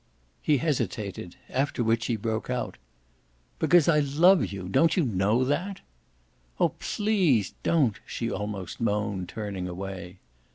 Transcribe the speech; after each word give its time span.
He 0.41 0.57
hesitated; 0.57 1.35
after 1.47 1.83
which 1.83 2.07
he 2.07 2.15
broke 2.15 2.49
out: 2.49 2.79
"Because 3.59 3.87
I 3.87 3.99
love 3.99 4.51
you. 4.51 4.67
Don't 4.67 4.97
you 4.97 5.05
know 5.05 5.43
that?" 5.43 5.81
"Oh 6.59 6.69
PLEASE 6.69 7.53
don't!" 7.61 7.99
she 8.07 8.31
almost 8.31 8.81
moaned, 8.81 9.29
turning 9.29 9.67
away. 9.67 10.17